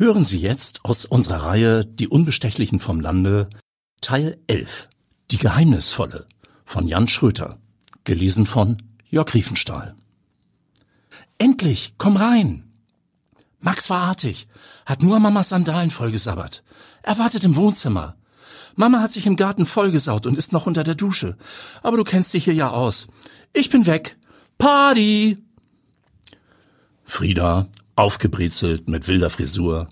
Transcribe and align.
Hören 0.00 0.22
Sie 0.22 0.38
jetzt 0.38 0.84
aus 0.84 1.06
unserer 1.06 1.42
Reihe 1.42 1.84
Die 1.84 2.06
Unbestechlichen 2.06 2.78
vom 2.78 3.00
Lande 3.00 3.50
Teil 4.00 4.38
11 4.46 4.88
Die 5.32 5.38
Geheimnisvolle 5.38 6.24
von 6.64 6.86
Jan 6.86 7.08
Schröter, 7.08 7.58
gelesen 8.04 8.46
von 8.46 8.80
Jörg 9.10 9.34
Riefenstahl. 9.34 9.96
Endlich, 11.36 11.94
komm 11.98 12.16
rein! 12.16 12.70
Max 13.58 13.90
war 13.90 14.02
artig, 14.02 14.46
hat 14.86 15.02
nur 15.02 15.18
Mamas 15.18 15.48
Sandalen 15.48 15.90
vollgesabbert. 15.90 16.62
Er 17.02 17.18
wartet 17.18 17.42
im 17.42 17.56
Wohnzimmer. 17.56 18.14
Mama 18.76 19.00
hat 19.00 19.10
sich 19.10 19.26
im 19.26 19.34
Garten 19.34 19.66
vollgesaut 19.66 20.28
und 20.28 20.38
ist 20.38 20.52
noch 20.52 20.66
unter 20.66 20.84
der 20.84 20.94
Dusche. 20.94 21.36
Aber 21.82 21.96
du 21.96 22.04
kennst 22.04 22.32
dich 22.34 22.44
hier 22.44 22.54
ja 22.54 22.70
aus. 22.70 23.08
Ich 23.52 23.68
bin 23.68 23.84
weg. 23.84 24.16
Party! 24.58 25.38
Frieda, 27.02 27.66
aufgebrezelt 27.98 28.88
mit 28.88 29.08
wilder 29.08 29.30
Frisur, 29.30 29.88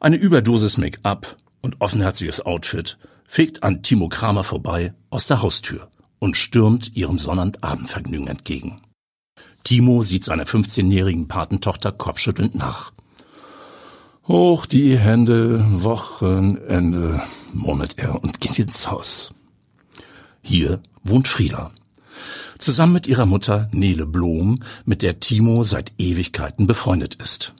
eine 0.00 0.16
Überdosis 0.16 0.76
Make-up 0.76 1.36
und 1.62 1.80
offenherziges 1.80 2.44
Outfit, 2.44 2.98
fegt 3.26 3.62
an 3.62 3.82
Timo 3.82 4.08
Kramer 4.08 4.44
vorbei 4.44 4.94
aus 5.10 5.28
der 5.28 5.42
Haustür 5.42 5.88
und 6.18 6.36
stürmt 6.36 6.96
ihrem 6.96 7.18
Sonnabendvergnügen 7.18 8.26
entgegen. 8.26 8.76
Timo 9.62 10.02
sieht 10.02 10.24
seiner 10.24 10.44
15-jährigen 10.44 11.28
Patentochter 11.28 11.92
kopfschüttelnd 11.92 12.54
nach. 12.54 12.92
Hoch 14.26 14.66
die 14.66 14.98
Hände, 14.98 15.64
Wochenende, 15.82 17.22
murmelt 17.52 17.98
er 17.98 18.22
und 18.22 18.40
geht 18.40 18.58
ins 18.58 18.90
Haus. 18.90 19.32
Hier 20.42 20.80
wohnt 21.02 21.28
Frieda. 21.28 21.70
Zusammen 22.58 22.92
mit 22.92 23.06
ihrer 23.06 23.26
Mutter 23.26 23.68
Nele 23.72 24.06
Blom, 24.06 24.62
mit 24.84 25.02
der 25.02 25.20
Timo 25.20 25.64
seit 25.64 25.92
Ewigkeiten 25.98 26.66
befreundet 26.66 27.16
ist. 27.16 27.54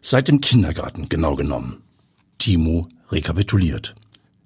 Seit 0.00 0.28
dem 0.28 0.40
Kindergarten, 0.40 1.08
genau 1.08 1.34
genommen. 1.34 1.82
Timo 2.38 2.88
rekapituliert. 3.10 3.94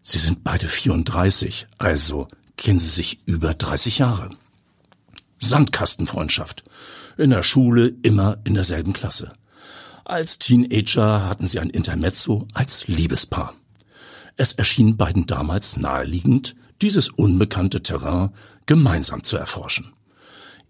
Sie 0.02 0.18
sind 0.18 0.44
beide 0.44 0.66
34, 0.66 1.66
also 1.78 2.28
kennen 2.56 2.78
sie 2.78 2.88
sich 2.88 3.20
über 3.26 3.54
30 3.54 3.98
Jahre. 3.98 4.30
Sandkastenfreundschaft. 5.40 6.64
In 7.16 7.30
der 7.30 7.42
Schule 7.42 7.94
immer 8.02 8.38
in 8.44 8.54
derselben 8.54 8.92
Klasse. 8.92 9.32
Als 10.04 10.38
Teenager 10.38 11.28
hatten 11.28 11.46
sie 11.46 11.60
ein 11.60 11.70
Intermezzo 11.70 12.46
als 12.54 12.88
Liebespaar. 12.88 13.54
Es 14.36 14.52
erschien 14.52 14.96
beiden 14.96 15.26
damals 15.26 15.76
naheliegend, 15.76 16.54
dieses 16.80 17.08
unbekannte 17.08 17.82
Terrain 17.82 18.30
gemeinsam 18.68 19.24
zu 19.24 19.36
erforschen. 19.36 19.92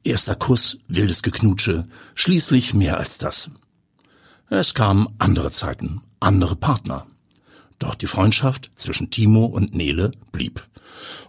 Erster 0.04 0.36
Kuss, 0.36 0.78
wildes 0.86 1.22
Geknutsche, 1.22 1.82
schließlich 2.14 2.72
mehr 2.72 2.96
als 2.96 3.18
das. 3.18 3.50
Es 4.48 4.72
kamen 4.72 5.08
andere 5.18 5.50
Zeiten, 5.50 6.00
andere 6.20 6.56
Partner. 6.56 7.06
Doch 7.78 7.94
die 7.94 8.06
Freundschaft 8.06 8.70
zwischen 8.76 9.10
Timo 9.10 9.44
und 9.44 9.74
Nele 9.74 10.12
blieb. 10.32 10.66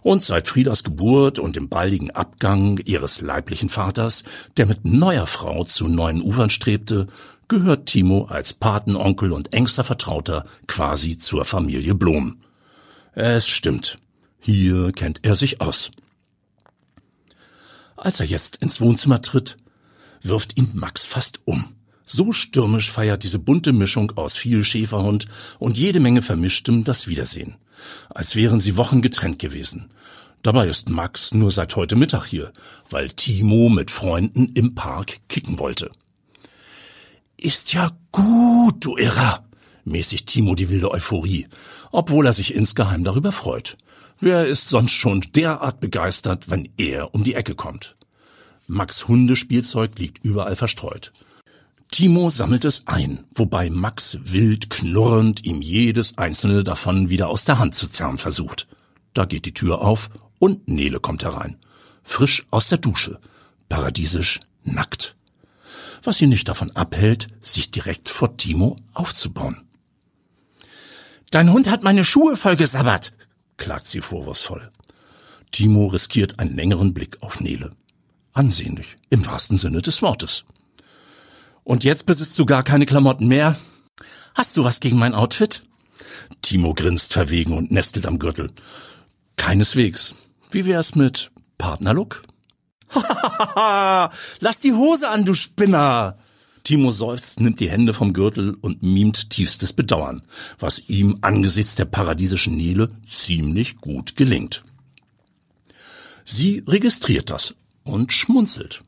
Und 0.02 0.24
seit 0.24 0.46
Friedas 0.46 0.82
Geburt 0.84 1.38
und 1.38 1.56
dem 1.56 1.68
baldigen 1.68 2.12
Abgang 2.12 2.78
ihres 2.78 3.20
leiblichen 3.20 3.68
Vaters, 3.68 4.24
der 4.56 4.66
mit 4.66 4.84
neuer 4.84 5.26
Frau 5.26 5.64
zu 5.64 5.88
neuen 5.88 6.22
Ufern 6.22 6.50
strebte, 6.50 7.08
gehört 7.48 7.86
Timo 7.86 8.26
als 8.26 8.54
Patenonkel 8.54 9.32
und 9.32 9.52
engster 9.52 9.84
Vertrauter 9.84 10.46
quasi 10.68 11.18
zur 11.18 11.44
Familie 11.44 11.94
Blom. 11.94 12.38
Es 13.12 13.48
stimmt. 13.48 13.98
Hier 14.38 14.92
kennt 14.92 15.20
er 15.24 15.34
sich 15.34 15.60
aus. 15.60 15.90
Als 18.00 18.18
er 18.18 18.24
jetzt 18.24 18.56
ins 18.56 18.80
Wohnzimmer 18.80 19.20
tritt, 19.20 19.58
wirft 20.22 20.56
ihn 20.56 20.70
Max 20.72 21.04
fast 21.04 21.40
um. 21.44 21.76
So 22.06 22.32
stürmisch 22.32 22.90
feiert 22.90 23.24
diese 23.24 23.38
bunte 23.38 23.74
Mischung 23.74 24.12
aus 24.16 24.36
viel 24.36 24.64
Schäferhund 24.64 25.26
und 25.58 25.76
jede 25.76 26.00
Menge 26.00 26.22
Vermischtem 26.22 26.82
das 26.82 27.08
Wiedersehen. 27.08 27.56
Als 28.08 28.36
wären 28.36 28.58
sie 28.58 28.78
Wochen 28.78 29.02
getrennt 29.02 29.38
gewesen. 29.38 29.90
Dabei 30.42 30.66
ist 30.66 30.88
Max 30.88 31.34
nur 31.34 31.50
seit 31.50 31.76
heute 31.76 31.94
Mittag 31.94 32.24
hier, 32.24 32.54
weil 32.88 33.10
Timo 33.10 33.68
mit 33.68 33.90
Freunden 33.90 34.46
im 34.54 34.74
Park 34.74 35.18
kicken 35.28 35.58
wollte. 35.58 35.90
Ist 37.36 37.74
ja 37.74 37.90
gut, 38.12 38.82
du 38.82 38.96
Irrer, 38.96 39.44
mäßigt 39.84 40.26
Timo 40.26 40.54
die 40.54 40.70
wilde 40.70 40.90
Euphorie, 40.90 41.48
obwohl 41.92 42.24
er 42.24 42.32
sich 42.32 42.54
insgeheim 42.54 43.04
darüber 43.04 43.30
freut. 43.30 43.76
Wer 44.22 44.46
ist 44.46 44.68
sonst 44.68 44.92
schon 44.92 45.22
derart 45.34 45.80
begeistert, 45.80 46.50
wenn 46.50 46.68
er 46.76 47.14
um 47.14 47.24
die 47.24 47.34
Ecke 47.34 47.54
kommt? 47.54 47.96
Max 48.66 49.08
Hundespielzeug 49.08 49.98
liegt 49.98 50.22
überall 50.22 50.56
verstreut. 50.56 51.12
Timo 51.90 52.28
sammelt 52.28 52.66
es 52.66 52.86
ein, 52.86 53.24
wobei 53.32 53.70
Max 53.70 54.18
wild 54.22 54.68
knurrend 54.68 55.44
ihm 55.44 55.62
jedes 55.62 56.18
einzelne 56.18 56.62
davon 56.62 57.08
wieder 57.08 57.28
aus 57.28 57.46
der 57.46 57.58
Hand 57.58 57.74
zu 57.74 57.88
zerren 57.88 58.18
versucht. 58.18 58.68
Da 59.14 59.24
geht 59.24 59.46
die 59.46 59.54
Tür 59.54 59.80
auf 59.80 60.10
und 60.38 60.68
Nele 60.68 61.00
kommt 61.00 61.24
herein. 61.24 61.56
Frisch 62.02 62.44
aus 62.50 62.68
der 62.68 62.78
Dusche. 62.78 63.18
Paradiesisch 63.70 64.40
nackt. 64.64 65.16
Was 66.02 66.20
ihn 66.20 66.28
nicht 66.28 66.48
davon 66.48 66.70
abhält, 66.72 67.28
sich 67.40 67.70
direkt 67.70 68.10
vor 68.10 68.36
Timo 68.36 68.76
aufzubauen. 68.92 69.62
Dein 71.30 71.52
Hund 71.52 71.70
hat 71.70 71.82
meine 71.82 72.04
Schuhe 72.04 72.36
vollgesabbert, 72.36 73.12
klagt 73.60 73.86
sie 73.86 74.00
vorwurfsvoll. 74.00 74.72
Timo 75.52 75.86
riskiert 75.86 76.40
einen 76.40 76.56
längeren 76.56 76.92
Blick 76.92 77.18
auf 77.20 77.40
Nele. 77.40 77.70
Ansehnlich, 78.32 78.96
im 79.10 79.24
wahrsten 79.26 79.56
Sinne 79.56 79.82
des 79.82 80.02
Wortes. 80.02 80.44
Und 81.62 81.84
jetzt 81.84 82.06
besitzt 82.06 82.36
du 82.38 82.46
gar 82.46 82.64
keine 82.64 82.86
Klamotten 82.86 83.28
mehr? 83.28 83.56
Hast 84.34 84.56
du 84.56 84.64
was 84.64 84.80
gegen 84.80 84.98
mein 84.98 85.14
Outfit? 85.14 85.62
Timo 86.42 86.74
grinst 86.74 87.12
verwegen 87.12 87.52
und 87.52 87.70
nestelt 87.70 88.06
am 88.06 88.18
Gürtel. 88.18 88.50
Keineswegs. 89.36 90.14
Wie 90.50 90.66
wär's 90.66 90.94
mit 90.94 91.30
Partnerlook? 91.58 92.22
Lass 94.40 94.60
die 94.60 94.72
Hose 94.72 95.08
an, 95.08 95.24
du 95.24 95.34
Spinner! 95.34 96.18
Timo 96.64 96.90
seufzt, 96.90 97.40
nimmt 97.40 97.60
die 97.60 97.70
Hände 97.70 97.94
vom 97.94 98.12
Gürtel 98.12 98.54
und 98.60 98.82
mimt 98.82 99.30
tiefstes 99.30 99.72
Bedauern, 99.72 100.22
was 100.58 100.88
ihm 100.88 101.16
angesichts 101.20 101.74
der 101.76 101.84
paradiesischen 101.84 102.56
Nele 102.56 102.88
ziemlich 103.08 103.76
gut 103.76 104.16
gelingt. 104.16 104.64
Sie 106.24 106.62
registriert 106.66 107.30
das 107.30 107.54
und 107.84 108.12
schmunzelt. 108.12 108.82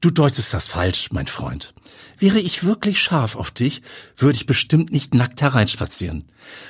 Du 0.00 0.10
deutest 0.10 0.52
das 0.54 0.66
falsch, 0.66 1.10
mein 1.10 1.26
Freund. 1.26 1.74
Wäre 2.18 2.38
ich 2.38 2.64
wirklich 2.64 2.98
scharf 2.98 3.36
auf 3.36 3.50
dich, 3.50 3.82
würde 4.16 4.36
ich 4.36 4.46
bestimmt 4.46 4.92
nicht 4.92 5.14
nackt 5.14 5.42
hereinspazieren. 5.42 6.24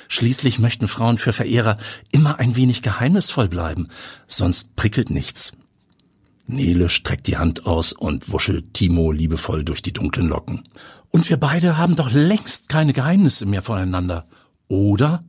Schließlich 0.07 0.59
möchten 0.59 0.87
Frauen 0.87 1.17
für 1.17 1.33
Verehrer 1.33 1.77
immer 2.11 2.39
ein 2.39 2.55
wenig 2.55 2.81
geheimnisvoll 2.81 3.47
bleiben, 3.47 3.87
sonst 4.27 4.75
prickelt 4.75 5.09
nichts. 5.09 5.53
Nele 6.47 6.87
streckt 6.89 7.27
die 7.27 7.37
Hand 7.37 7.65
aus 7.65 7.91
und 7.91 8.31
wuschelt 8.31 8.73
Timo 8.73 9.11
liebevoll 9.11 9.65
durch 9.65 9.81
die 9.81 9.93
dunklen 9.93 10.29
Locken. 10.29 10.63
Und 11.09 11.29
wir 11.29 11.37
beide 11.37 11.77
haben 11.77 11.95
doch 11.95 12.11
längst 12.11 12.69
keine 12.69 12.93
Geheimnisse 12.93 13.45
mehr 13.45 13.61
voneinander, 13.61 14.27
oder? 14.69 15.23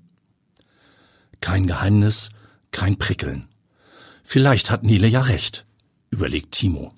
Kein 1.40 1.66
Geheimnis, 1.66 2.30
kein 2.70 2.98
Prickeln. 2.98 3.48
Vielleicht 4.22 4.70
hat 4.70 4.84
Nele 4.84 5.08
ja 5.08 5.22
recht, 5.22 5.66
überlegt 6.10 6.52
Timo. 6.52 6.92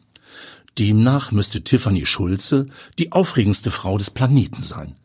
Demnach 0.78 1.32
müsste 1.32 1.62
Tiffany 1.62 2.04
Schulze 2.06 2.66
die 2.98 3.12
aufregendste 3.12 3.70
Frau 3.70 3.98
des 3.98 4.10
Planeten 4.10 4.62
sein. 4.62 4.97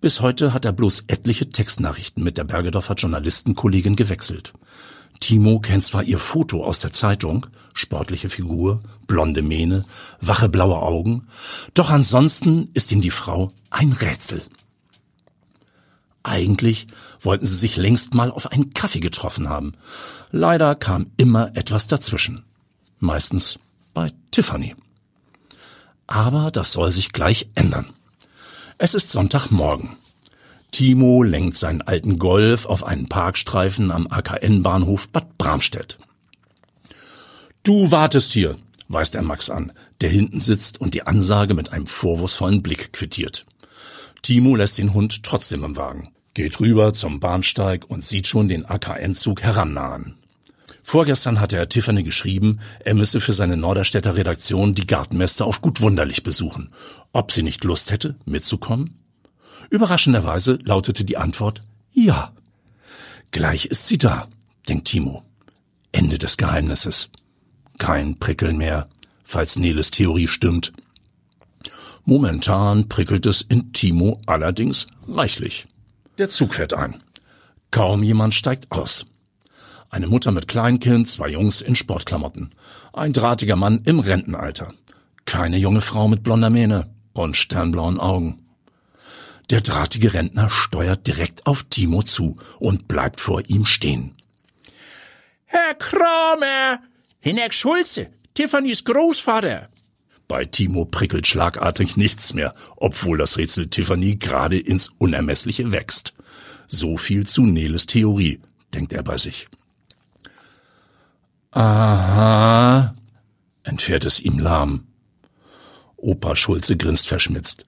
Bis 0.00 0.20
heute 0.20 0.52
hat 0.52 0.64
er 0.64 0.72
bloß 0.72 1.04
etliche 1.08 1.50
Textnachrichten 1.50 2.22
mit 2.22 2.38
der 2.38 2.44
Bergedorfer 2.44 2.94
Journalistenkollegin 2.94 3.96
gewechselt. 3.96 4.52
Timo 5.20 5.58
kennt 5.60 5.84
zwar 5.84 6.04
ihr 6.04 6.18
Foto 6.18 6.64
aus 6.64 6.80
der 6.80 6.92
Zeitung, 6.92 7.46
sportliche 7.74 8.30
Figur, 8.30 8.80
blonde 9.06 9.42
Mähne, 9.42 9.84
wache 10.20 10.48
blaue 10.48 10.80
Augen, 10.80 11.26
doch 11.74 11.90
ansonsten 11.90 12.70
ist 12.74 12.92
ihm 12.92 13.00
die 13.00 13.10
Frau 13.10 13.50
ein 13.70 13.92
Rätsel. 13.92 14.42
Eigentlich 16.22 16.86
wollten 17.20 17.46
sie 17.46 17.56
sich 17.56 17.76
längst 17.76 18.14
mal 18.14 18.30
auf 18.30 18.52
einen 18.52 18.74
Kaffee 18.74 19.00
getroffen 19.00 19.48
haben. 19.48 19.72
Leider 20.30 20.74
kam 20.74 21.10
immer 21.16 21.56
etwas 21.56 21.86
dazwischen. 21.86 22.44
Meistens 22.98 23.58
bei 23.94 24.12
Tiffany. 24.30 24.74
Aber 26.06 26.50
das 26.50 26.72
soll 26.72 26.90
sich 26.90 27.12
gleich 27.12 27.48
ändern. 27.54 27.86
Es 28.76 28.94
ist 28.94 29.10
Sonntagmorgen. 29.10 29.96
Timo 30.70 31.22
lenkt 31.22 31.56
seinen 31.56 31.82
alten 31.82 32.18
Golf 32.18 32.66
auf 32.66 32.84
einen 32.84 33.08
Parkstreifen 33.08 33.90
am 33.90 34.06
AKN-Bahnhof 34.06 35.08
Bad 35.08 35.38
Bramstedt. 35.38 35.98
Du 37.62 37.90
wartest 37.90 38.32
hier, 38.32 38.56
weist 38.88 39.14
er 39.14 39.22
Max 39.22 39.50
an, 39.50 39.72
der 40.00 40.10
hinten 40.10 40.40
sitzt 40.40 40.80
und 40.80 40.94
die 40.94 41.06
Ansage 41.06 41.54
mit 41.54 41.72
einem 41.72 41.86
vorwurfsvollen 41.86 42.62
Blick 42.62 42.92
quittiert. 42.92 43.46
Timo 44.22 44.56
lässt 44.56 44.78
den 44.78 44.94
Hund 44.94 45.22
trotzdem 45.22 45.64
im 45.64 45.76
Wagen, 45.76 46.10
geht 46.34 46.60
rüber 46.60 46.92
zum 46.92 47.20
Bahnsteig 47.20 47.84
und 47.88 48.04
sieht 48.04 48.26
schon 48.26 48.48
den 48.48 48.66
AKN-Zug 48.66 49.42
herannahen. 49.42 50.14
Vorgestern 50.82 51.40
hatte 51.40 51.58
er 51.58 51.68
Tiffany 51.68 52.02
geschrieben, 52.02 52.60
er 52.80 52.94
müsse 52.94 53.20
für 53.20 53.34
seine 53.34 53.56
Norderstädter 53.56 54.16
Redaktion 54.16 54.74
die 54.74 54.86
Gartenmesse 54.86 55.44
auf 55.44 55.60
Gut 55.60 55.82
Wunderlich 55.82 56.22
besuchen. 56.22 56.72
Ob 57.12 57.32
sie 57.32 57.42
nicht 57.42 57.64
Lust 57.64 57.90
hätte, 57.90 58.16
mitzukommen? 58.24 58.98
Überraschenderweise 59.70 60.58
lautete 60.62 61.04
die 61.04 61.16
Antwort 61.16 61.60
ja. 61.92 62.32
Gleich 63.30 63.66
ist 63.66 63.86
sie 63.86 63.98
da, 63.98 64.28
denkt 64.68 64.88
Timo. 64.88 65.22
Ende 65.92 66.18
des 66.18 66.36
Geheimnisses. 66.36 67.10
Kein 67.78 68.18
Prickeln 68.18 68.56
mehr, 68.56 68.88
falls 69.24 69.58
Neles 69.58 69.90
Theorie 69.90 70.28
stimmt. 70.28 70.72
Momentan 72.04 72.88
prickelt 72.88 73.26
es 73.26 73.42
in 73.42 73.72
Timo 73.72 74.20
allerdings 74.26 74.86
reichlich. 75.06 75.66
Der 76.16 76.28
Zug 76.28 76.54
fährt 76.54 76.72
ein. 76.72 77.02
Kaum 77.70 78.02
jemand 78.02 78.34
steigt 78.34 78.72
aus. 78.72 79.04
Eine 79.90 80.06
Mutter 80.06 80.30
mit 80.30 80.48
Kleinkind, 80.48 81.08
zwei 81.08 81.28
Jungs 81.28 81.60
in 81.60 81.76
Sportklamotten. 81.76 82.52
Ein 82.92 83.12
drahtiger 83.12 83.56
Mann 83.56 83.82
im 83.84 84.00
Rentenalter. 84.00 84.72
Keine 85.24 85.58
junge 85.58 85.80
Frau 85.80 86.08
mit 86.08 86.22
blonder 86.22 86.50
Mähne 86.50 86.90
und 87.12 87.36
sternblauen 87.36 88.00
Augen. 88.00 88.47
Der 89.50 89.60
drahtige 89.62 90.12
Rentner 90.12 90.50
steuert 90.50 91.06
direkt 91.06 91.46
auf 91.46 91.64
Timo 91.64 92.02
zu 92.02 92.36
und 92.58 92.86
bleibt 92.86 93.20
vor 93.20 93.42
ihm 93.48 93.64
stehen. 93.64 94.14
Herr 95.46 95.74
Kramer! 95.74 96.80
Hinek 97.20 97.54
Schulze, 97.54 98.10
Tiffany's 98.34 98.84
Großvater. 98.84 99.70
Bei 100.28 100.44
Timo 100.44 100.84
prickelt 100.84 101.26
schlagartig 101.26 101.96
nichts 101.96 102.34
mehr, 102.34 102.54
obwohl 102.76 103.16
das 103.16 103.38
Rätsel 103.38 103.68
Tiffany 103.68 104.16
gerade 104.16 104.58
ins 104.58 104.88
Unermessliche 104.98 105.72
wächst. 105.72 106.14
So 106.66 106.98
viel 106.98 107.26
zu 107.26 107.46
Neles 107.46 107.86
Theorie, 107.86 108.40
denkt 108.74 108.92
er 108.92 109.02
bei 109.02 109.16
sich. 109.16 109.48
Aha, 111.50 112.94
entfährt 113.62 114.04
es 114.04 114.20
ihm 114.20 114.38
lahm. 114.38 114.86
Opa 115.96 116.36
Schulze 116.36 116.76
grinst 116.76 117.08
verschmitzt. 117.08 117.66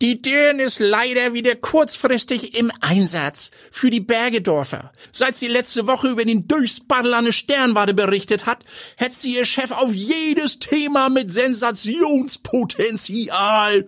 Die 0.00 0.20
Dürren 0.20 0.58
ist 0.58 0.80
leider 0.80 1.34
wieder 1.34 1.54
kurzfristig 1.54 2.58
im 2.58 2.72
Einsatz 2.80 3.52
für 3.70 3.90
die 3.90 4.00
Bergedorfer. 4.00 4.90
Seit 5.12 5.36
sie 5.36 5.46
letzte 5.46 5.86
Woche 5.86 6.08
über 6.08 6.24
den 6.24 6.48
Durchspaddel 6.48 7.14
an 7.14 7.26
der 7.26 7.32
Sternwarte 7.32 7.94
berichtet 7.94 8.46
hat, 8.46 8.64
hätte 8.96 9.14
sie 9.14 9.36
ihr 9.36 9.46
Chef 9.46 9.70
auf 9.70 9.94
jedes 9.94 10.58
Thema 10.58 11.10
mit 11.10 11.30
Sensationspotenzial. 11.30 13.86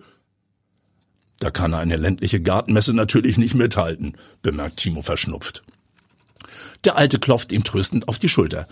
Da 1.39 1.51
kann 1.51 1.73
eine 1.73 1.97
ländliche 1.97 2.41
Gartenmesse 2.41 2.93
natürlich 2.93 3.37
nicht 3.37 3.53
mithalten, 3.53 4.17
bemerkt 4.41 4.77
Timo 4.77 5.01
verschnupft. 5.01 5.63
Der 6.85 6.95
Alte 6.95 7.19
klopft 7.19 7.51
ihm 7.51 7.63
tröstend 7.63 8.07
auf 8.07 8.17
die 8.17 8.29
Schulter. 8.29 8.67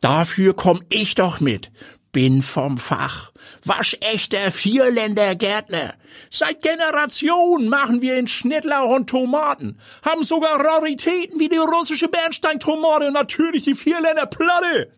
Dafür 0.00 0.54
komm 0.54 0.82
ich 0.88 1.14
doch 1.14 1.40
mit 1.40 1.70
bin 2.16 2.42
vom 2.42 2.78
Fach. 2.78 3.30
Waschechter 3.62 4.50
Vierländer 4.50 5.34
Gärtner. 5.34 5.92
Seit 6.30 6.62
Generationen 6.62 7.68
machen 7.68 8.00
wir 8.00 8.18
in 8.18 8.26
Schnittlauch 8.26 8.96
und 8.96 9.10
Tomaten. 9.10 9.76
Haben 10.02 10.24
sogar 10.24 10.58
Raritäten 10.58 11.38
wie 11.38 11.50
die 11.50 11.58
russische 11.58 12.08
Bernsteintomate 12.08 13.08
und 13.08 13.12
natürlich 13.12 13.64
die 13.64 13.74
Vierländer 13.74 14.24
Platte. 14.24 14.94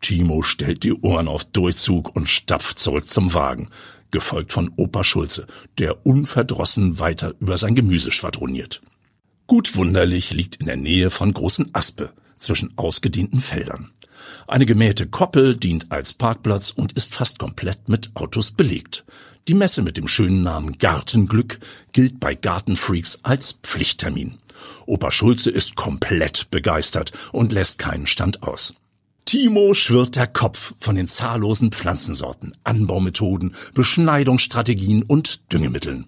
Timo 0.00 0.40
stellt 0.40 0.84
die 0.84 0.94
Ohren 0.94 1.28
auf 1.28 1.44
Durchzug 1.44 2.16
und 2.16 2.30
stapft 2.30 2.78
zurück 2.78 3.06
zum 3.06 3.34
Wagen, 3.34 3.68
gefolgt 4.10 4.54
von 4.54 4.72
Opa 4.78 5.04
Schulze, 5.04 5.46
der 5.76 6.06
unverdrossen 6.06 6.98
weiter 6.98 7.34
über 7.40 7.58
sein 7.58 7.74
Gemüse 7.74 8.10
schwadroniert. 8.10 8.80
Gut 9.46 9.76
wunderlich 9.76 10.32
liegt 10.32 10.56
in 10.56 10.64
der 10.64 10.76
Nähe 10.76 11.10
von 11.10 11.34
großen 11.34 11.74
Aspe, 11.74 12.14
zwischen 12.38 12.72
ausgedehnten 12.78 13.42
Feldern. 13.42 13.92
Eine 14.48 14.64
gemähte 14.64 15.08
Koppel 15.08 15.56
dient 15.56 15.90
als 15.90 16.14
Parkplatz 16.14 16.70
und 16.70 16.92
ist 16.92 17.16
fast 17.16 17.40
komplett 17.40 17.88
mit 17.88 18.10
Autos 18.14 18.52
belegt. 18.52 19.04
Die 19.48 19.54
Messe 19.54 19.82
mit 19.82 19.96
dem 19.96 20.06
schönen 20.06 20.42
Namen 20.42 20.78
Gartenglück 20.78 21.58
gilt 21.92 22.20
bei 22.20 22.36
Gartenfreaks 22.36 23.20
als 23.24 23.58
Pflichttermin. 23.62 24.38
Opa 24.86 25.10
Schulze 25.10 25.50
ist 25.50 25.74
komplett 25.74 26.50
begeistert 26.50 27.12
und 27.32 27.52
lässt 27.52 27.78
keinen 27.78 28.06
Stand 28.06 28.44
aus. 28.44 28.74
Timo 29.24 29.74
schwirrt 29.74 30.14
der 30.14 30.28
Kopf 30.28 30.74
von 30.78 30.94
den 30.94 31.08
zahllosen 31.08 31.72
Pflanzensorten, 31.72 32.56
Anbaumethoden, 32.62 33.56
Beschneidungsstrategien 33.74 35.02
und 35.02 35.52
Düngemitteln. 35.52 36.06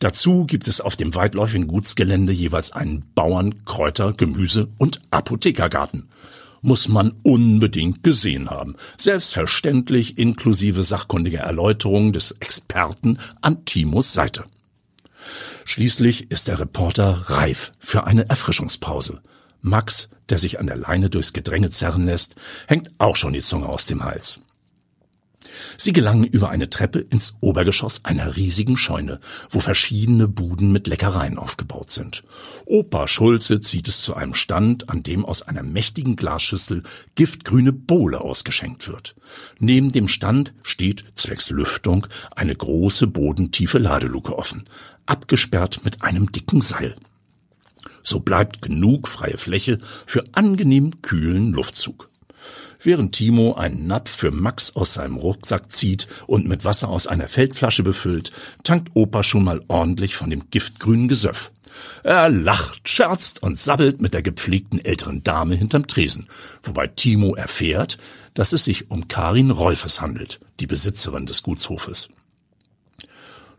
Dazu 0.00 0.44
gibt 0.46 0.66
es 0.66 0.80
auf 0.80 0.96
dem 0.96 1.14
weitläufigen 1.14 1.68
Gutsgelände 1.68 2.32
jeweils 2.32 2.72
einen 2.72 3.04
Bauern-, 3.14 3.64
Kräuter-, 3.64 4.12
Gemüse- 4.12 4.66
und 4.78 5.00
Apothekergarten 5.12 6.08
muss 6.62 6.88
man 6.88 7.12
unbedingt 7.22 8.02
gesehen 8.02 8.50
haben. 8.50 8.76
Selbstverständlich 8.98 10.18
inklusive 10.18 10.82
sachkundiger 10.82 11.40
Erläuterung 11.40 12.12
des 12.12 12.32
Experten 12.40 13.18
an 13.40 13.64
Timos 13.64 14.12
Seite. 14.12 14.44
Schließlich 15.64 16.30
ist 16.30 16.48
der 16.48 16.60
Reporter 16.60 17.24
reif 17.26 17.72
für 17.78 18.06
eine 18.06 18.28
Erfrischungspause. 18.28 19.20
Max, 19.60 20.10
der 20.28 20.38
sich 20.38 20.60
an 20.60 20.66
der 20.66 20.76
Leine 20.76 21.10
durchs 21.10 21.32
Gedränge 21.32 21.70
zerren 21.70 22.06
lässt, 22.06 22.36
hängt 22.66 22.90
auch 22.98 23.16
schon 23.16 23.32
die 23.32 23.42
Zunge 23.42 23.68
aus 23.68 23.86
dem 23.86 24.04
Hals. 24.04 24.40
Sie 25.76 25.92
gelangen 25.92 26.24
über 26.24 26.50
eine 26.50 26.70
Treppe 26.70 26.98
ins 26.98 27.36
Obergeschoss 27.40 28.04
einer 28.04 28.36
riesigen 28.36 28.76
Scheune, 28.76 29.20
wo 29.50 29.60
verschiedene 29.60 30.28
Buden 30.28 30.72
mit 30.72 30.86
Leckereien 30.86 31.38
aufgebaut 31.38 31.90
sind. 31.90 32.24
Opa 32.64 33.08
Schulze 33.08 33.60
zieht 33.60 33.88
es 33.88 34.02
zu 34.02 34.14
einem 34.14 34.34
Stand, 34.34 34.88
an 34.90 35.02
dem 35.02 35.24
aus 35.24 35.42
einer 35.42 35.62
mächtigen 35.62 36.16
Glasschüssel 36.16 36.82
giftgrüne 37.14 37.72
Bohle 37.72 38.20
ausgeschenkt 38.20 38.88
wird. 38.88 39.14
Neben 39.58 39.92
dem 39.92 40.08
Stand 40.08 40.52
steht 40.62 41.04
zwecks 41.16 41.50
Lüftung 41.50 42.06
eine 42.34 42.54
große 42.54 43.06
bodentiefe 43.06 43.78
Ladeluke 43.78 44.38
offen, 44.38 44.64
abgesperrt 45.06 45.80
mit 45.84 46.02
einem 46.02 46.32
dicken 46.32 46.60
Seil. 46.60 46.96
So 48.02 48.20
bleibt 48.20 48.62
genug 48.62 49.08
freie 49.08 49.36
Fläche 49.36 49.78
für 50.06 50.22
angenehm 50.32 51.02
kühlen 51.02 51.52
Luftzug. 51.52 52.08
Während 52.86 53.16
Timo 53.16 53.54
einen 53.54 53.88
Napf 53.88 54.08
für 54.08 54.30
Max 54.30 54.76
aus 54.76 54.94
seinem 54.94 55.16
Rucksack 55.16 55.72
zieht 55.72 56.06
und 56.28 56.46
mit 56.46 56.64
Wasser 56.64 56.88
aus 56.88 57.08
einer 57.08 57.26
Feldflasche 57.26 57.82
befüllt, 57.82 58.30
tankt 58.62 58.92
Opa 58.94 59.24
schon 59.24 59.42
mal 59.42 59.60
ordentlich 59.66 60.14
von 60.14 60.30
dem 60.30 60.50
giftgrünen 60.50 61.08
Gesöff. 61.08 61.50
Er 62.04 62.28
lacht, 62.28 62.88
scherzt 62.88 63.42
und 63.42 63.58
sabbelt 63.58 64.00
mit 64.00 64.14
der 64.14 64.22
gepflegten 64.22 64.78
älteren 64.84 65.24
Dame 65.24 65.56
hinterm 65.56 65.88
Tresen, 65.88 66.28
wobei 66.62 66.86
Timo 66.86 67.34
erfährt, 67.34 67.98
dass 68.34 68.52
es 68.52 68.62
sich 68.62 68.88
um 68.88 69.08
Karin 69.08 69.50
Rolfes 69.50 70.00
handelt, 70.00 70.38
die 70.60 70.68
Besitzerin 70.68 71.26
des 71.26 71.42
Gutshofes. 71.42 72.08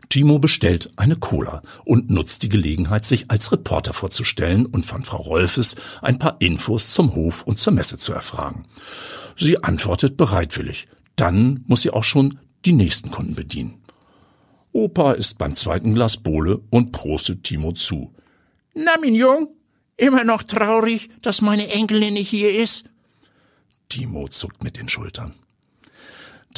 Timo 0.08 0.38
bestellt 0.38 0.90
eine 0.96 1.16
Cola 1.16 1.62
und 1.84 2.10
nutzt 2.10 2.42
die 2.42 2.48
Gelegenheit, 2.48 3.04
sich 3.04 3.30
als 3.30 3.52
Reporter 3.52 3.92
vorzustellen 3.92 4.64
und 4.66 4.86
von 4.86 5.04
Frau 5.04 5.18
Rolfes 5.18 5.76
ein 6.00 6.18
paar 6.18 6.36
Infos 6.40 6.92
zum 6.92 7.14
Hof 7.14 7.42
und 7.42 7.58
zur 7.58 7.72
Messe 7.72 7.98
zu 7.98 8.12
erfragen. 8.12 8.64
Sie 9.36 9.62
antwortet 9.62 10.16
bereitwillig. 10.16 10.88
Dann 11.16 11.64
muss 11.66 11.82
sie 11.82 11.90
auch 11.90 12.04
schon 12.04 12.38
die 12.64 12.72
nächsten 12.72 13.10
Kunden 13.10 13.34
bedienen. 13.34 13.82
Opa 14.72 15.12
ist 15.12 15.38
beim 15.38 15.54
zweiten 15.54 15.94
Glas 15.94 16.16
Bohle 16.16 16.60
und 16.70 16.92
prostet 16.92 17.42
Timo 17.42 17.72
zu. 17.72 18.14
Na, 18.74 18.96
mein 19.00 19.14
Jung, 19.14 19.48
immer 19.96 20.24
noch 20.24 20.42
traurig, 20.42 21.10
dass 21.20 21.40
meine 21.40 21.68
Enkelin 21.68 22.14
nicht 22.14 22.28
hier 22.28 22.56
ist? 22.62 22.84
Timo 23.88 24.28
zuckt 24.28 24.62
mit 24.62 24.76
den 24.76 24.88
Schultern. 24.88 25.34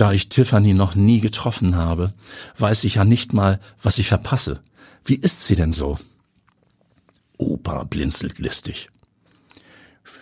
Da 0.00 0.14
ich 0.14 0.30
Tiffany 0.30 0.72
noch 0.72 0.94
nie 0.94 1.20
getroffen 1.20 1.76
habe, 1.76 2.14
weiß 2.56 2.84
ich 2.84 2.94
ja 2.94 3.04
nicht 3.04 3.34
mal, 3.34 3.60
was 3.82 3.98
ich 3.98 4.08
verpasse. 4.08 4.62
Wie 5.04 5.16
ist 5.16 5.44
sie 5.44 5.56
denn 5.56 5.74
so? 5.74 5.98
Opa 7.36 7.84
blinzelt 7.84 8.38
listig. 8.38 8.88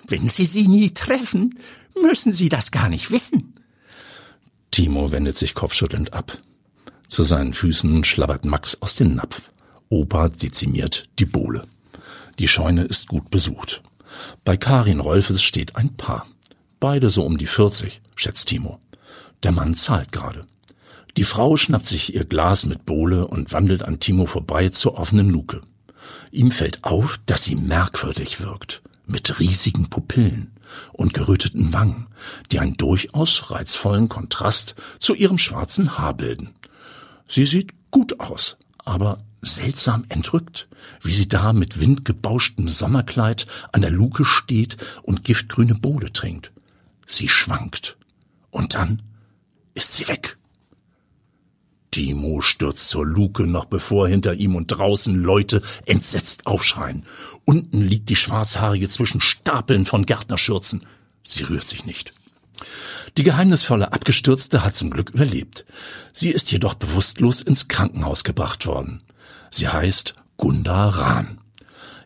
Wenn 0.08 0.28
Sie 0.28 0.46
sie 0.46 0.66
nie 0.66 0.90
treffen, 0.90 1.60
müssen 2.02 2.32
Sie 2.32 2.48
das 2.48 2.72
gar 2.72 2.88
nicht 2.88 3.12
wissen. 3.12 3.54
Timo 4.72 5.12
wendet 5.12 5.38
sich 5.38 5.54
kopfschüttelnd 5.54 6.12
ab. 6.12 6.36
Zu 7.06 7.22
seinen 7.22 7.54
Füßen 7.54 8.02
schlabbert 8.02 8.44
Max 8.44 8.82
aus 8.82 8.96
dem 8.96 9.14
Napf. 9.14 9.52
Opa 9.90 10.28
dezimiert 10.28 11.08
die 11.20 11.24
Bohle. 11.24 11.68
Die 12.40 12.48
Scheune 12.48 12.82
ist 12.82 13.06
gut 13.06 13.30
besucht. 13.30 13.84
Bei 14.44 14.56
Karin 14.56 14.98
Rolfes 14.98 15.40
steht 15.40 15.76
ein 15.76 15.94
Paar. 15.94 16.26
Beide 16.80 17.10
so 17.10 17.24
um 17.24 17.38
die 17.38 17.46
40, 17.46 18.00
schätzt 18.16 18.48
Timo. 18.48 18.80
Der 19.42 19.52
Mann 19.52 19.74
zahlt 19.74 20.12
gerade. 20.12 20.46
Die 21.16 21.24
Frau 21.24 21.56
schnappt 21.56 21.86
sich 21.86 22.14
ihr 22.14 22.24
Glas 22.24 22.66
mit 22.66 22.84
Bohle 22.86 23.26
und 23.26 23.52
wandelt 23.52 23.82
an 23.82 24.00
Timo 24.00 24.26
vorbei 24.26 24.68
zur 24.68 24.98
offenen 24.98 25.30
Luke. 25.30 25.60
Ihm 26.30 26.50
fällt 26.50 26.84
auf, 26.84 27.20
dass 27.26 27.44
sie 27.44 27.56
merkwürdig 27.56 28.40
wirkt, 28.40 28.82
mit 29.06 29.40
riesigen 29.40 29.88
Pupillen 29.90 30.52
und 30.92 31.14
geröteten 31.14 31.72
Wangen, 31.72 32.06
die 32.52 32.60
einen 32.60 32.76
durchaus 32.76 33.50
reizvollen 33.50 34.08
Kontrast 34.08 34.74
zu 34.98 35.14
ihrem 35.14 35.38
schwarzen 35.38 35.98
Haar 35.98 36.14
bilden. 36.14 36.52
Sie 37.26 37.44
sieht 37.44 37.72
gut 37.90 38.20
aus, 38.20 38.56
aber 38.84 39.24
seltsam 39.42 40.04
entrückt, 40.08 40.68
wie 41.02 41.12
sie 41.12 41.28
da 41.28 41.52
mit 41.52 41.80
windgebauschtem 41.80 42.68
Sommerkleid 42.68 43.46
an 43.72 43.82
der 43.82 43.90
Luke 43.90 44.24
steht 44.24 44.76
und 45.02 45.24
giftgrüne 45.24 45.74
Bohle 45.74 46.12
trinkt. 46.12 46.52
Sie 47.06 47.28
schwankt. 47.28 47.96
Und 48.50 48.74
dann 48.74 49.02
ist 49.78 49.94
sie 49.94 50.08
weg. 50.08 50.36
Timo 51.92 52.40
stürzt 52.40 52.88
zur 52.88 53.06
Luke, 53.06 53.46
noch 53.46 53.64
bevor 53.64 54.08
hinter 54.08 54.34
ihm 54.34 54.56
und 54.56 54.66
draußen 54.66 55.14
Leute 55.14 55.62
entsetzt 55.86 56.46
aufschreien. 56.46 57.04
Unten 57.44 57.80
liegt 57.80 58.10
die 58.10 58.16
Schwarzhaarige 58.16 58.88
zwischen 58.88 59.20
Stapeln 59.20 59.86
von 59.86 60.04
Gärtnerschürzen. 60.04 60.84
Sie 61.24 61.44
rührt 61.44 61.66
sich 61.66 61.86
nicht. 61.86 62.12
Die 63.16 63.22
geheimnisvolle 63.22 63.92
Abgestürzte 63.92 64.64
hat 64.64 64.76
zum 64.76 64.90
Glück 64.90 65.10
überlebt. 65.10 65.64
Sie 66.12 66.30
ist 66.30 66.50
jedoch 66.50 66.74
bewusstlos 66.74 67.40
ins 67.40 67.68
Krankenhaus 67.68 68.24
gebracht 68.24 68.66
worden. 68.66 69.04
Sie 69.52 69.68
heißt 69.68 70.14
Gunda 70.36 70.88
Rahn. 70.88 71.38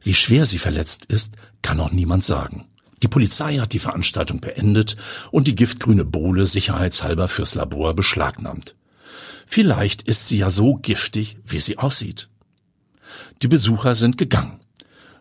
Wie 0.02 0.14
schwer 0.14 0.44
sie 0.44 0.58
verletzt 0.58 1.06
ist, 1.06 1.34
kann 1.62 1.80
auch 1.80 1.90
niemand 1.90 2.22
sagen. 2.22 2.66
Die 3.02 3.08
Polizei 3.08 3.56
hat 3.58 3.72
die 3.72 3.80
Veranstaltung 3.80 4.40
beendet 4.40 4.96
und 5.30 5.48
die 5.48 5.56
giftgrüne 5.56 6.04
Bohle 6.04 6.46
sicherheitshalber 6.46 7.28
fürs 7.28 7.54
Labor 7.54 7.94
beschlagnahmt. 7.94 8.76
Vielleicht 9.44 10.02
ist 10.02 10.28
sie 10.28 10.38
ja 10.38 10.50
so 10.50 10.76
giftig, 10.76 11.36
wie 11.44 11.58
sie 11.58 11.78
aussieht. 11.78 12.28
Die 13.42 13.48
Besucher 13.48 13.96
sind 13.96 14.18
gegangen. 14.18 14.60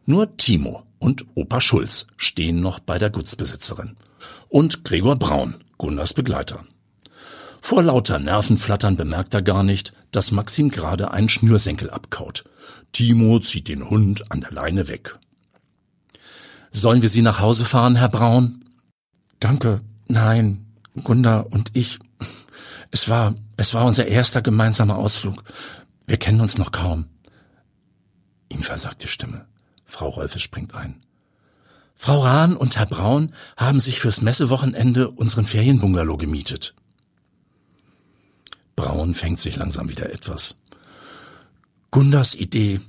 Nur 0.06 0.38
Timo 0.38 0.84
und 1.00 1.26
Opa 1.36 1.60
Schulz 1.60 2.08
stehen 2.18 2.62
noch 2.62 2.80
bei 2.80 3.00
der 3.00 3.10
Gutsbesitzerin. 3.10 3.96
Und 4.48 4.84
Gregor 4.84 5.16
Braun, 5.16 5.56
Gunners 5.78 6.14
Begleiter. 6.14 6.64
Vor 7.62 7.84
lauter 7.84 8.20
Nervenflattern 8.20 8.96
bemerkt 8.96 9.34
er 9.34 9.42
gar 9.42 9.64
nicht, 9.64 9.94
dass 10.12 10.32
Maxim 10.32 10.70
gerade 10.70 11.12
einen 11.12 11.30
Schnürsenkel 11.30 11.90
abkaut. 11.90 12.44
Timo 12.92 13.40
zieht 13.40 13.70
den 13.70 13.90
Hund 13.90 14.32
an 14.32 14.42
der 14.42 14.52
Leine 14.52 14.88
weg. 14.88 15.18
Sollen 16.82 17.04
wir 17.04 17.10
Sie 17.10 17.22
nach 17.22 17.40
Hause 17.40 17.64
fahren, 17.64 17.96
Herr 17.96 18.10
Braun? 18.10 18.66
Danke. 19.40 19.82
Nein, 20.08 20.66
Gunda 21.04 21.42
und 21.42 21.70
ich. 21.74 22.00
Es 22.90 23.08
war, 23.08 23.36
es 23.56 23.76
war 23.76 23.86
unser 23.86 24.08
erster 24.08 24.42
gemeinsamer 24.42 24.98
Ausflug. 24.98 25.44
Wir 26.08 26.18
kennen 26.18 26.42
uns 26.42 26.58
noch 26.58 26.72
kaum. 26.72 27.06
Ihm 28.50 28.64
versagt 28.64 29.04
die 29.04 29.10
Stimme. 29.10 29.46
Frau 29.86 30.10
Rolfe 30.10 30.40
springt 30.40 30.74
ein. 30.74 31.00
Frau 31.94 32.22
Rahn 32.22 32.58
und 32.58 32.76
Herr 32.78 32.88
Braun 32.88 33.36
haben 33.58 33.80
sich 33.80 34.00
fürs 34.00 34.24
Messewochenende 34.24 35.12
unseren 35.12 35.46
Ferienbungalow 35.46 36.18
gemietet. 36.18 36.74
Braun 38.76 39.14
fängt 39.14 39.38
sich 39.38 39.56
langsam 39.56 39.88
wieder 39.88 40.12
etwas. 40.12 40.56
Gundas 41.92 42.34
Idee. 42.34 42.80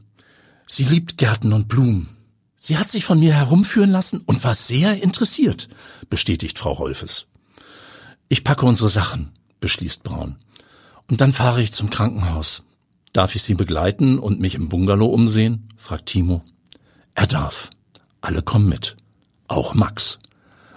Sie 0.67 0.85
liebt 0.85 1.19
Gärten 1.19 1.53
und 1.53 1.69
Blumen. 1.69 2.22
Sie 2.65 2.79
hat 2.79 2.89
sich 2.89 3.05
von 3.05 3.19
mir 3.19 3.35
herumführen 3.35 3.91
lassen 3.91 4.21
und 4.25 4.45
war 4.45 4.55
sehr 4.55 5.03
interessiert, 5.03 5.69
bestätigt 6.09 6.61
Frau 6.61 6.71
Rolfes. 6.71 7.27
Ich 8.29 8.45
packe 8.45 8.65
unsere 8.67 8.89
Sachen, 8.89 9.33
beschließt 9.59 10.05
Braun. 10.05 10.37
Und 11.09 11.21
dann 11.21 11.33
fahre 11.33 11.61
ich 11.61 11.73
zum 11.73 11.91
Krankenhaus. 11.91 12.63
Darf 13.13 13.35
ich 13.35 13.43
Sie 13.43 13.55
begleiten 13.55 14.21
und 14.21 14.39
mich 14.39 14.55
im 14.55 14.69
Bungalow 14.69 15.07
umsehen? 15.07 15.71
fragt 15.77 16.07
Timo. 16.07 16.45
Er 17.17 17.27
darf. 17.27 17.69
Alle 18.21 18.43
kommen 18.43 18.69
mit. 18.69 18.97
Auch 19.49 19.75
Max. 19.75 20.21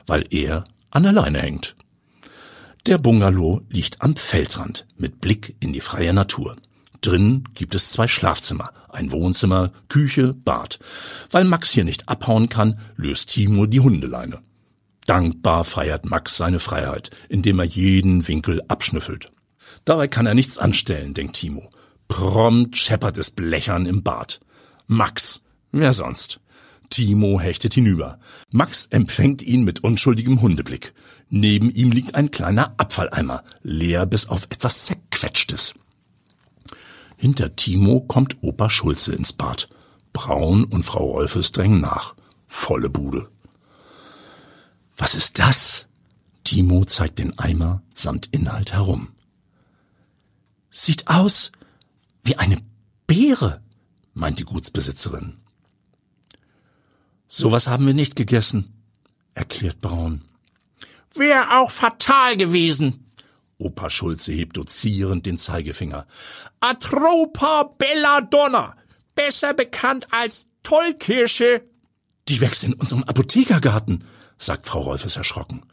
Weil 0.07 0.25
er 0.31 0.63
an 0.89 1.03
der 1.03 1.11
Leine 1.11 1.39
hängt. 1.39 1.75
Der 2.87 2.97
Bungalow 2.97 3.61
liegt 3.69 4.01
am 4.01 4.15
Feldrand 4.15 4.87
mit 4.97 5.21
Blick 5.21 5.55
in 5.59 5.71
die 5.71 5.81
freie 5.81 6.13
Natur. 6.13 6.55
Drin 7.01 7.43
gibt 7.53 7.75
es 7.75 7.91
zwei 7.91 8.07
Schlafzimmer, 8.07 8.71
ein 8.89 9.11
Wohnzimmer, 9.11 9.71
Küche, 9.89 10.33
Bad. 10.33 10.79
Weil 11.29 11.43
Max 11.43 11.71
hier 11.71 11.83
nicht 11.83 12.09
abhauen 12.09 12.49
kann, 12.49 12.79
löst 12.95 13.29
Timo 13.29 13.65
die 13.65 13.79
Hundeleine. 13.79 14.41
Dankbar 15.05 15.63
feiert 15.63 16.05
Max 16.05 16.37
seine 16.37 16.59
Freiheit, 16.59 17.11
indem 17.29 17.59
er 17.59 17.65
jeden 17.65 18.27
Winkel 18.27 18.61
abschnüffelt. 18.67 19.31
Dabei 19.83 20.07
kann 20.07 20.25
er 20.25 20.33
nichts 20.33 20.57
anstellen, 20.57 21.13
denkt 21.13 21.35
Timo. 21.35 21.69
Prompt 22.07 22.77
scheppert 22.77 23.17
es 23.17 23.31
Blechern 23.31 23.85
im 23.85 24.03
Bad. 24.03 24.39
Max, 24.87 25.41
wer 25.71 25.93
sonst? 25.93 26.39
Timo 26.89 27.39
hechtet 27.39 27.73
hinüber. 27.73 28.19
Max 28.51 28.85
empfängt 28.87 29.41
ihn 29.41 29.63
mit 29.63 29.83
unschuldigem 29.83 30.41
Hundeblick. 30.41 30.93
Neben 31.29 31.71
ihm 31.71 31.91
liegt 31.91 32.15
ein 32.15 32.31
kleiner 32.31 32.75
Abfalleimer, 32.77 33.43
leer 33.63 34.05
bis 34.05 34.27
auf 34.27 34.45
etwas 34.51 34.85
zerquetschtes. 34.85 35.73
Hinter 37.17 37.55
Timo 37.55 38.01
kommt 38.01 38.43
Opa 38.43 38.69
Schulze 38.69 39.13
ins 39.13 39.33
Bad. 39.33 39.69
Braun 40.13 40.63
und 40.63 40.83
Frau 40.83 41.11
Rolfes 41.11 41.51
drängen 41.51 41.81
nach. 41.81 42.15
Volle 42.47 42.89
Bude. 42.89 43.29
Was 44.97 45.15
ist 45.15 45.39
das? 45.39 45.87
Timo 46.43 46.85
zeigt 46.85 47.19
den 47.19 47.37
Eimer 47.37 47.81
samt 47.93 48.27
Inhalt 48.31 48.73
herum. 48.73 49.09
Sieht 50.69 51.07
aus 51.07 51.51
wie 52.23 52.37
eine 52.37 52.57
Beere, 53.07 53.61
meint 54.13 54.39
die 54.39 54.45
Gutsbesitzerin. 54.45 55.37
Sowas 57.27 57.67
haben 57.67 57.87
wir 57.87 57.93
nicht 57.93 58.15
gegessen, 58.15 58.73
erklärt 59.33 59.81
Braun. 59.81 60.23
Wäre 61.13 61.59
auch 61.59 61.71
fatal 61.71 62.37
gewesen. 62.37 63.04
Opa 63.57 63.89
Schulze 63.89 64.33
hebt 64.33 64.57
dozierend 64.57 65.25
den 65.25 65.37
Zeigefinger. 65.37 66.07
Atropa 66.59 67.75
belladonna, 67.77 68.75
besser 69.15 69.53
bekannt 69.53 70.07
als 70.11 70.49
Tollkirsche. 70.63 71.63
Die 72.27 72.41
wächst 72.41 72.63
in 72.63 72.73
unserem 72.73 73.03
Apothekergarten, 73.03 74.03
sagt 74.37 74.67
Frau 74.67 74.81
Rolfes 74.81 75.15
erschrocken. 75.15 75.63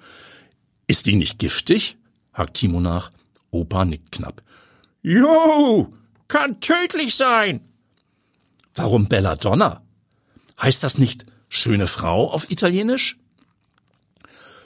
Ist 0.86 1.06
die 1.06 1.16
nicht 1.16 1.38
giftig? 1.38 1.96
hakt 2.32 2.54
Timo 2.54 2.80
nach. 2.80 3.10
Opa 3.50 3.84
nickt 3.84 4.12
knapp. 4.12 4.42
Jo, 5.02 5.92
kann 6.28 6.60
tödlich 6.60 7.16
sein. 7.16 7.60
Warum 8.74 9.08
Belladonna? 9.08 9.82
Heißt 10.60 10.82
das 10.82 10.98
nicht 10.98 11.26
schöne 11.48 11.86
Frau 11.86 12.30
auf 12.30 12.50
Italienisch? 12.50 13.18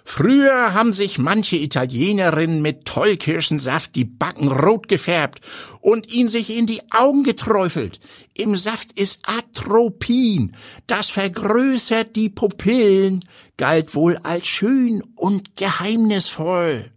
Früher 0.09 0.73
haben 0.73 0.93
sich 0.93 1.19
manche 1.19 1.57
Italienerinnen 1.57 2.63
mit 2.63 2.85
Tollkirschensaft 2.85 3.97
die 3.97 4.05
Backen 4.05 4.49
rot 4.49 4.87
gefärbt 4.87 5.41
und 5.81 6.11
ihn 6.13 6.29
sich 6.29 6.57
in 6.57 6.67
die 6.67 6.81
Augen 6.93 7.25
geträufelt. 7.25 7.99
Im 8.33 8.57
Saft 8.57 8.93
ist 8.93 9.21
Atropin, 9.27 10.55
das 10.87 11.11
vergrößert 11.11 12.15
die 12.15 12.31
Pupillen, 12.31 13.25
galt 13.57 13.97
wohl 13.97 14.17
als 14.19 14.47
schön 14.47 15.03
und 15.17 15.57
geheimnisvoll. 15.57 16.93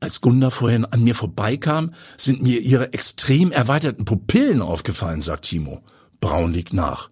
Als 0.00 0.22
Gunda 0.22 0.48
vorhin 0.48 0.86
an 0.86 1.04
mir 1.04 1.14
vorbeikam, 1.14 1.92
sind 2.16 2.42
mir 2.42 2.58
ihre 2.60 2.94
extrem 2.94 3.52
erweiterten 3.52 4.06
Pupillen 4.06 4.62
aufgefallen, 4.62 5.20
sagt 5.20 5.44
Timo. 5.44 5.82
Braun 6.20 6.54
liegt 6.54 6.72
nach. 6.72 7.10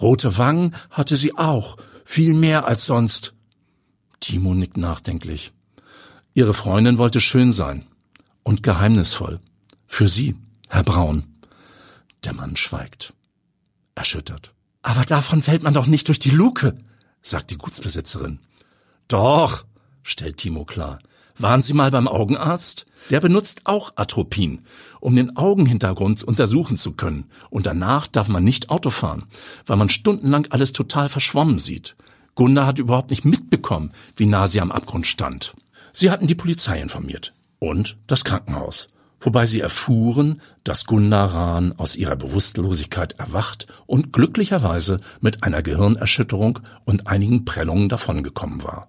Rote 0.00 0.38
Wangen 0.38 0.76
hatte 0.90 1.16
sie 1.16 1.36
auch, 1.36 1.76
viel 2.04 2.34
mehr 2.34 2.66
als 2.68 2.86
sonst. 2.86 3.34
Timo 4.20 4.54
nickt 4.54 4.76
nachdenklich. 4.76 5.52
Ihre 6.34 6.54
Freundin 6.54 6.98
wollte 6.98 7.20
schön 7.20 7.52
sein 7.52 7.86
und 8.42 8.62
geheimnisvoll. 8.62 9.40
Für 9.86 10.08
Sie, 10.08 10.36
Herr 10.68 10.84
Braun. 10.84 11.24
Der 12.24 12.32
Mann 12.32 12.56
schweigt, 12.56 13.12
erschüttert. 13.94 14.52
Aber 14.82 15.04
davon 15.04 15.42
fällt 15.42 15.62
man 15.62 15.74
doch 15.74 15.86
nicht 15.86 16.08
durch 16.08 16.18
die 16.18 16.30
Luke, 16.30 16.76
sagt 17.22 17.50
die 17.50 17.58
Gutsbesitzerin. 17.58 18.38
Doch, 19.08 19.64
stellt 20.02 20.38
Timo 20.38 20.64
klar. 20.64 20.98
Waren 21.36 21.60
Sie 21.60 21.72
mal 21.72 21.90
beim 21.90 22.08
Augenarzt? 22.08 22.86
Der 23.10 23.20
benutzt 23.20 23.62
auch 23.64 23.92
Atropin, 23.96 24.64
um 25.00 25.14
den 25.14 25.36
Augenhintergrund 25.36 26.24
untersuchen 26.24 26.76
zu 26.76 26.92
können. 26.92 27.30
Und 27.48 27.66
danach 27.66 28.06
darf 28.08 28.28
man 28.28 28.42
nicht 28.44 28.70
Auto 28.70 28.90
fahren, 28.90 29.26
weil 29.64 29.76
man 29.76 29.88
stundenlang 29.88 30.46
alles 30.50 30.72
total 30.72 31.08
verschwommen 31.08 31.58
sieht. 31.58 31.96
Gunda 32.38 32.66
hat 32.66 32.78
überhaupt 32.78 33.10
nicht 33.10 33.24
mitbekommen, 33.24 33.90
wie 34.14 34.24
nah 34.24 34.46
sie 34.46 34.60
am 34.60 34.70
Abgrund 34.70 35.08
stand. 35.08 35.56
Sie 35.92 36.08
hatten 36.08 36.28
die 36.28 36.36
Polizei 36.36 36.80
informiert 36.80 37.34
und 37.58 37.96
das 38.06 38.22
Krankenhaus, 38.22 38.86
wobei 39.18 39.44
sie 39.44 39.58
erfuhren, 39.58 40.40
dass 40.62 40.86
Gunda 40.86 41.24
Rahn 41.24 41.72
aus 41.76 41.96
ihrer 41.96 42.14
Bewusstlosigkeit 42.14 43.18
erwacht 43.18 43.66
und 43.86 44.12
glücklicherweise 44.12 45.00
mit 45.20 45.42
einer 45.42 45.64
Gehirnerschütterung 45.64 46.60
und 46.84 47.08
einigen 47.08 47.44
Prellungen 47.44 47.88
davongekommen 47.88 48.62
war. 48.62 48.88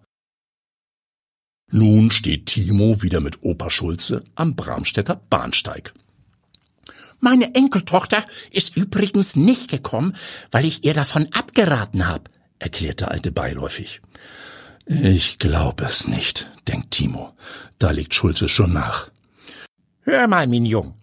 Nun 1.72 2.12
steht 2.12 2.46
Timo 2.46 3.02
wieder 3.02 3.20
mit 3.20 3.42
Opa 3.42 3.72
Schulze 3.72 4.26
am 4.36 4.56
Bramstädter 4.56 5.22
Bahnsteig. 5.28 5.96
Meine 7.20 7.56
Enkeltochter 7.56 8.24
ist 8.52 8.78
übrigens 8.78 9.36
nicht 9.36 9.72
gekommen, 9.72 10.16
weil 10.52 10.66
ich 10.66 10.86
ihr 10.86 10.94
davon 10.94 11.28
abgeraten 11.32 12.08
habe, 12.08 12.30
erklärt 12.60 13.02
der 13.02 13.12
Alte 13.12 13.32
beiläufig. 13.32 14.02
Ich 14.86 15.40
glaube 15.40 15.86
es 15.86 16.08
nicht, 16.08 16.50
denkt 16.68 16.92
Timo. 16.92 17.34
Da 17.78 17.92
liegt 17.92 18.14
Schulze 18.14 18.48
schon 18.48 18.74
nach. 18.74 19.10
Hör 20.02 20.28
mal, 20.28 20.48
Mignon. 20.48 20.94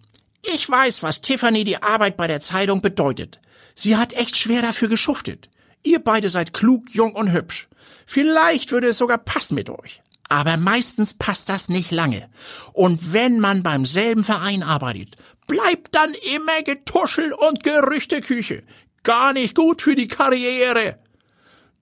Ich 0.43 0.69
weiß, 0.69 1.03
was 1.03 1.21
Tiffany 1.21 1.63
die 1.63 1.81
Arbeit 1.81 2.17
bei 2.17 2.27
der 2.27 2.41
Zeitung 2.41 2.81
bedeutet. 2.81 3.39
Sie 3.75 3.95
hat 3.95 4.13
echt 4.13 4.37
schwer 4.37 4.61
dafür 4.61 4.87
geschuftet. 4.87 5.49
Ihr 5.83 5.99
beide 5.99 6.29
seid 6.29 6.53
klug, 6.53 6.83
jung 6.91 7.13
und 7.13 7.31
hübsch. 7.31 7.67
Vielleicht 8.05 8.71
würde 8.71 8.87
es 8.87 8.97
sogar 8.97 9.17
passen 9.17 9.55
mit 9.55 9.69
euch. 9.69 10.01
Aber 10.29 10.57
meistens 10.57 11.13
passt 11.13 11.49
das 11.49 11.69
nicht 11.69 11.91
lange. 11.91 12.29
Und 12.73 13.13
wenn 13.13 13.39
man 13.39 13.63
beim 13.63 13.85
selben 13.85 14.23
Verein 14.23 14.63
arbeitet, 14.63 15.15
bleibt 15.47 15.95
dann 15.95 16.13
immer 16.35 16.61
Getuschel 16.63 17.31
und 17.33 17.63
Gerüchteküche. 17.63 18.63
Gar 19.03 19.33
nicht 19.33 19.55
gut 19.55 19.81
für 19.81 19.95
die 19.95 20.09
Karriere. 20.09 20.99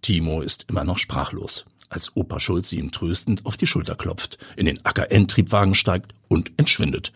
Timo 0.05 0.43
ist 0.43 0.67
immer 0.69 0.83
noch 0.83 0.99
sprachlos, 0.99 1.65
als 1.89 2.15
Opa 2.15 2.39
Schulze 2.39 2.75
ihm 2.75 2.91
tröstend 2.91 3.43
auf 3.43 3.57
die 3.57 3.65
Schulter 3.65 3.95
klopft, 3.95 4.37
in 4.55 4.67
den 4.67 4.85
Acker-N-Triebwagen 4.85 5.73
steigt 5.73 6.13
und 6.27 6.51
entschwindet. 6.57 7.11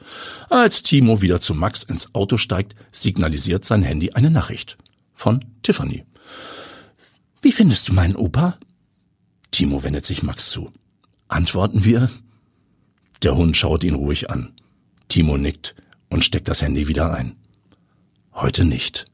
Als 0.50 0.82
Timo 0.82 1.22
wieder 1.22 1.40
zu 1.40 1.54
Max 1.54 1.84
ins 1.84 2.16
Auto 2.16 2.38
steigt, 2.40 2.76
signalisiert 2.92 3.64
sein 3.64 3.84
Handy 3.84 4.14
eine 4.14 4.32
Nachricht. 4.32 4.76
Von 5.14 5.46
Tiffany. 5.62 6.04
Wie 7.44 7.52
findest 7.52 7.90
du 7.90 7.94
meinen 7.94 8.16
Opa? 8.16 8.58
Timo 9.52 9.84
wendet 9.84 10.08
sich 10.08 10.24
Max 10.24 10.50
zu. 10.50 10.72
Antworten 11.28 11.86
wir? 11.86 12.10
Der 13.22 13.36
Hund 13.36 13.56
schaut 13.56 13.84
ihn 13.84 13.94
ruhig 13.94 14.32
an. 14.32 14.56
Timo 15.10 15.38
nickt 15.38 15.76
und 16.10 16.26
steckt 16.26 16.48
das 16.48 16.64
Handy 16.64 16.88
wieder 16.88 17.14
ein. 17.14 17.36
Heute 18.34 18.66
nicht. 18.66 19.06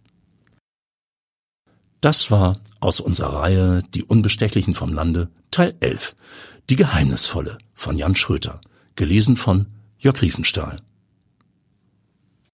Das 2.06 2.30
war 2.30 2.60
aus 2.82 3.00
unserer 3.00 3.40
Reihe 3.40 3.82
Die 3.96 4.04
Unbestechlichen 4.04 4.76
vom 4.76 4.94
Lande 4.94 5.28
Teil 5.50 5.74
11. 5.80 6.16
Die 6.70 6.76
Geheimnisvolle 6.76 7.58
von 7.74 7.98
Jan 7.98 8.16
Schröter. 8.16 8.62
Gelesen 8.96 9.38
von 9.38 9.66
Jörg 9.98 10.22
Riefenstahl. 10.22 10.84